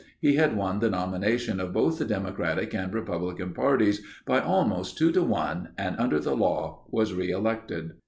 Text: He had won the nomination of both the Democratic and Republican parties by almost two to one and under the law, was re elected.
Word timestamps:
He 0.19 0.33
had 0.33 0.57
won 0.57 0.79
the 0.79 0.89
nomination 0.89 1.59
of 1.59 1.73
both 1.73 1.99
the 1.99 2.05
Democratic 2.05 2.73
and 2.73 2.91
Republican 2.91 3.53
parties 3.53 4.01
by 4.25 4.39
almost 4.39 4.97
two 4.97 5.11
to 5.11 5.21
one 5.21 5.73
and 5.77 5.95
under 5.99 6.19
the 6.19 6.35
law, 6.35 6.87
was 6.89 7.13
re 7.13 7.29
elected. 7.29 7.91